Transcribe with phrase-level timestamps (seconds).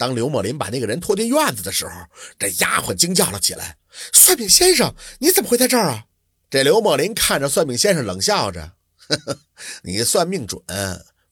[0.00, 1.92] 当刘墨林把那个人拖进院子的时候，
[2.38, 3.76] 这丫鬟惊叫了起来
[4.14, 6.06] ：“算命先生，你怎么会在这儿啊？”
[6.48, 9.40] 这刘墨林看着算命先生，冷笑着：“呵呵，
[9.82, 10.58] 你算命准，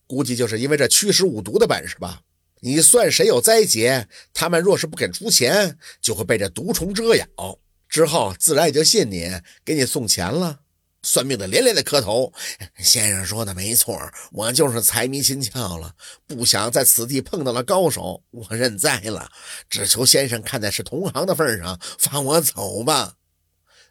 [0.06, 2.20] 估计就是因为这驱使五毒的本事吧？
[2.60, 7.58] 你算谁有灾劫，他们若是不肯出钱，就会被这毒虫蛰咬，
[7.88, 9.32] 之后自然也就信你，
[9.64, 10.60] 给你送钱了。”
[11.08, 12.30] 算命的连连的磕头，
[12.76, 13.98] 先生说的没错，
[14.30, 15.94] 我就是财迷心窍了，
[16.26, 19.30] 不想在此地碰到了高手，我认栽了，
[19.70, 23.14] 只求先生看在是同行的份上，放我走吧。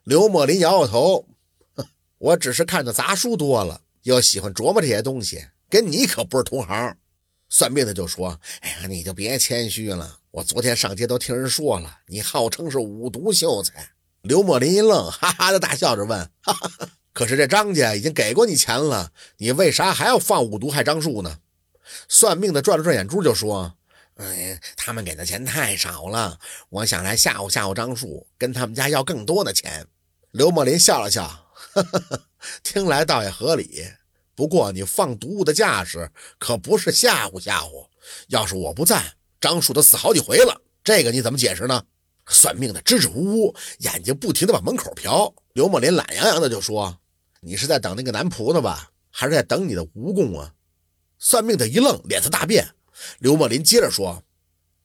[0.03, 1.25] 刘墨林摇摇头，
[2.19, 6.97] 我只是看的杂书多了，又喜欢琢磨这些东西，跟你可不是同行。
[7.49, 13.89] 算命的就说：“哎呀，你就别谦虚了，我昨天上街都听人说了，你号称是五毒秀才。”
[14.21, 21.39] 刘墨林一愣，哈哈的大笑着问：“哈哈。”可是这张家已经给过你钱了，你为啥还要放五毒害张树呢？
[22.07, 23.73] 算命的转了转眼珠就说
[24.21, 26.37] ：“哎，他们给的钱太少了，
[26.69, 29.87] 我想来吓唬吓唬张树，跟他们家要更多的钱。”
[30.29, 31.23] 刘墨林笑了笑，
[31.73, 32.21] 呵呵呵，
[32.61, 33.87] 听来倒也合理。
[34.35, 37.87] 不过你放毒物的架势可不是吓唬吓唬，
[38.27, 41.83] 要是我不在，张树都死好几回了，这个你怎么解释呢？
[42.27, 45.33] 算命的支支吾吾，眼睛不停地往门口瞟。
[45.53, 46.99] 刘墨林懒洋洋的就说。
[47.41, 50.53] 你是在等那个男仆呢吧，还是在等你的蜈蚣啊？
[51.19, 52.75] 算命的一愣，脸色大变。
[53.19, 54.23] 刘墨林接着说：“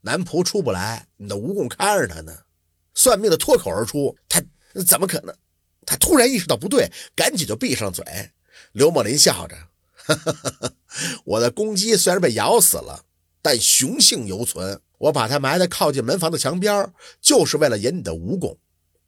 [0.02, 2.36] 男仆出不来，你的蜈蚣看着他呢。”
[2.94, 4.42] 算命的脱口而出：“他
[4.86, 5.34] 怎么可能？”
[5.86, 8.04] 他突然意识到不对，赶紧就闭上嘴。
[8.72, 9.56] 刘墨林笑着
[11.24, 13.04] ：“我的公鸡虽然被咬死了，
[13.40, 14.80] 但雄性犹存。
[14.98, 18.56] 我把它埋在靠近门房的墙边，就是为了引你的蜈蚣。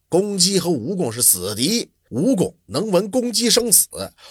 [0.08, 3.88] 公鸡和蜈蚣是死敌。”蜈蚣能闻公鸡生死，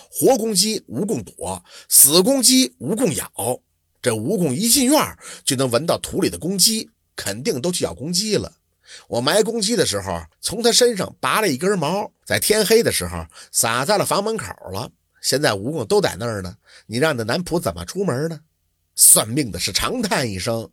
[0.09, 3.59] 活公鸡蜈蚣躲，死公鸡蜈蚣咬。
[4.01, 8.51] 这蜈蚣一进院就能闻到土里的公鸡，肯定都去咬公鸡了。
[9.07, 14.91] 我埋公鸡的时候，从它身上拔了一根毛，在天黑的时候撒在了房门口了。
[15.21, 16.55] 现在蜈蚣都在那儿呢，
[16.85, 18.41] 你让那男仆怎么出门呢？
[18.95, 20.69] 算命的是长叹一声：“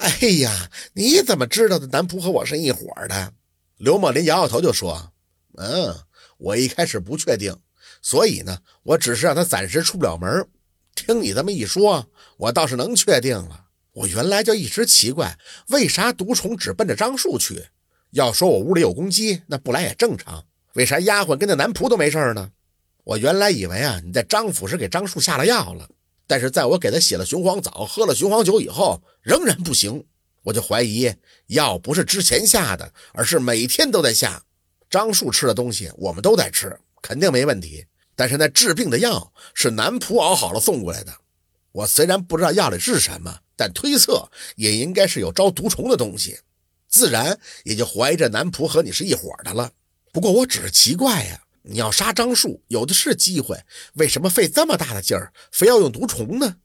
[0.00, 1.86] 哎呀，你怎么知道的？
[1.88, 3.34] 男仆和我是一伙的？”
[3.76, 5.12] 刘墨林摇摇头就说
[5.58, 5.94] ：“嗯。”
[6.42, 7.56] 我一开始不确定，
[8.02, 10.48] 所以呢，我只是让他暂时出不了门。
[10.96, 13.66] 听你这么一说，我倒是能确定了。
[13.92, 15.38] 我原来就一直奇怪，
[15.68, 17.66] 为啥毒虫只奔着张树去？
[18.10, 20.44] 要说我屋里有公鸡，那不来也正常。
[20.74, 22.50] 为啥丫鬟跟那男仆都没事呢？
[23.04, 25.88] 我原来以为啊，你在张府是给张树下了药了，
[26.26, 30.04] 但是在我给他洗了雄黄枣、喝了雄黄酒以后，仍然不行。
[30.42, 31.14] 我就怀疑
[31.46, 34.42] 药不是之前下的，而是每天都在下。
[34.92, 37.86] 张树吃的东西，我们都在吃，肯定没问题。
[38.14, 41.12] 但是那治病的药是男仆熬好了送过来的。
[41.72, 46.38] 我虽然不知道药里是什么，但推测也应该是有招毒虫的东西，
[46.88, 49.72] 自然也就怀疑着男仆和你是一伙的了。
[50.12, 53.58] 不过我只是奇怪呀，你要杀张树，有的是机会，
[53.94, 56.56] 为什么费这么大的劲儿，非要用毒虫呢？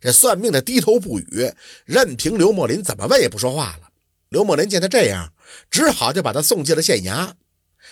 [0.00, 1.52] 这算命的低头不语，
[1.84, 3.88] 任凭刘墨林怎么问也不说话了。
[4.28, 5.32] 刘墨林见他这样，
[5.70, 7.32] 只好就把他送进了县衙。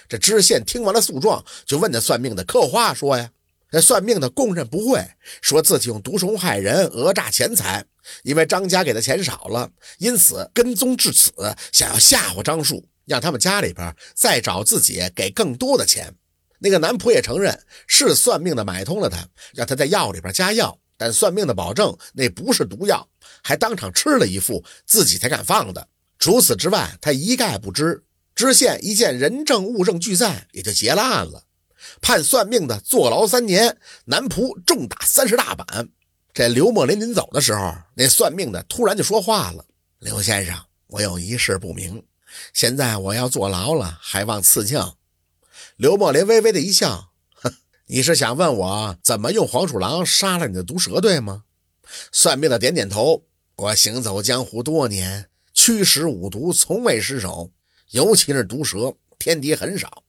[0.09, 3.31] 这知县听完了诉状，就问那算命的：“刻画说呀？”
[3.75, 5.03] 那算命的供认不讳，
[5.41, 7.85] 说自己用毒虫害人，讹诈钱财。
[8.23, 11.33] 因为张家给的钱少了，因此跟踪至此，
[11.73, 16.13] 想要吓唬张树，让他们家里边再找自己给更多的钱。
[16.59, 23.09] 那个男仆也承认是算命的买通了他，让他在药里边加药，但算命的保证那不是毒药，
[23.43, 25.89] 还当场吃了一副，自己才敢放的。
[26.19, 28.03] 除此之外，他一概不知。
[28.43, 31.45] 知县一见人证物证俱在，也就结了案了，
[32.01, 35.91] 判算命的坐牢三年，男仆重打三十大板。
[36.35, 39.65] 这刘墨林临走的时候，那算命的突然就说话了
[40.01, 40.59] ：“刘先生，
[40.89, 42.03] 我有一事不明，
[42.53, 44.97] 现在我要坐牢了，还望赐教。”
[45.79, 47.55] 刘墨林微微的一笑：“哼，
[47.87, 51.45] 你是想问我怎么用黄鼠狼杀了你的毒蛇，对吗？”
[52.11, 53.23] 算命的点点头
[53.55, 57.53] ：“我行走江湖多年，驱使五毒从未失手。”
[57.93, 60.03] 尤其是毒蛇，天敌很少。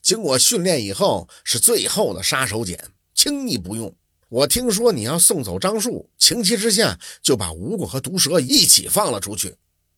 [0.00, 2.78] 经过训练以后，是最后的杀手锏，
[3.14, 3.94] 轻易不用。
[4.28, 9.56] 我听说你要送走张树，情急之下就把蜈蚣和毒蛇一起放了出去。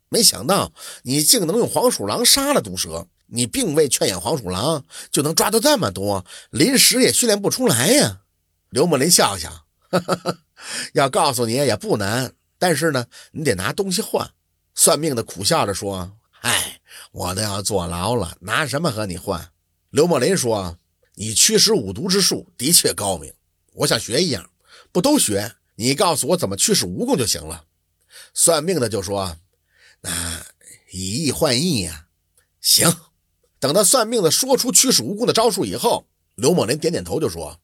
[0.09, 0.73] 没想到
[1.03, 3.07] 你竟能用黄鼠狼杀了毒蛇。
[3.27, 8.21] 你并未劝养黄鼠狼，就能抓到这么多，临时也训练不出来呀。
[8.69, 9.65] 刘墨林笑笑，
[10.93, 14.31] 要告诉你也不难，但是呢，你得拿东西换。
[14.75, 16.13] 算命的苦笑着说。
[16.43, 16.72] 哎，
[17.13, 19.53] 我都要坐牢了，拿什么和你换？
[19.91, 20.79] 刘墨林说
[21.17, 23.33] ：“你驱使五毒之术的确高明，
[23.75, 24.51] 我想学一样，
[24.91, 25.57] 不都学？
[25.75, 27.67] 你告诉我怎么驱使蜈蚣就行了。”
[28.35, 29.37] 算命的就说
[30.03, 30.45] ：“那
[30.91, 32.07] 以意换意呀。
[32.61, 32.95] 行，
[33.59, 37.61] 等到算命的说出驱使蜈蚣的招数以后，刘猛林点点头就说：“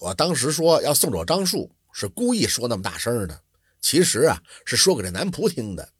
[0.00, 3.42] 我当时说要送走张树，是故意说那么大声的。
[3.80, 5.92] 其实啊，是说给这男仆听的。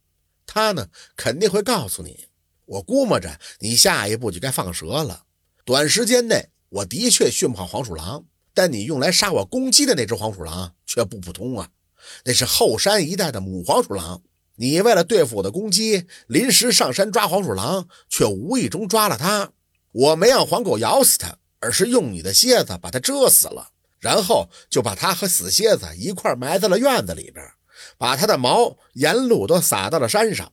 [0.46, 2.27] 他呢，肯定会告诉你。
[2.68, 5.24] 我估摸着你下一步就该放蛇了。
[5.64, 8.24] 短时间内，我的确驯跑黄鼠狼。”
[8.54, 11.68] 但你用来杀我公鸡的那只黄鼠狼却不普通啊，
[12.24, 14.20] 那是后山一带的母黄鼠狼。
[14.56, 19.52] 你为了对付我的公鸡，临时上山抓黄鼠狼，却无意中抓了它。
[19.92, 23.68] 我没让黄狗咬死它，而是用你的蝎子把它蛰死了，
[24.00, 27.46] 然后就把它和死蝎子一块埋在了院子里边，
[27.96, 30.52] 把它的毛沿路都撒到了山上。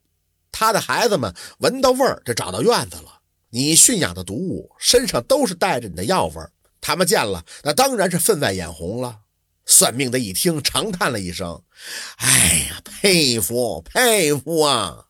[0.57, 3.19] 他的孩子们闻到味儿就找到院子了。
[3.49, 6.49] 你驯养的毒物身上都是带着你的药味儿。
[6.79, 9.19] 他们见了，那当然是分外眼红了。
[9.65, 11.61] 算命的一听，长叹了一声
[12.17, 15.07] ：“哎呀，佩服佩服啊！”